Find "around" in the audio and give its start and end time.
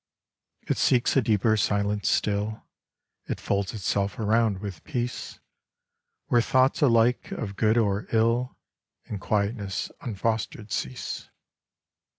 4.17-4.57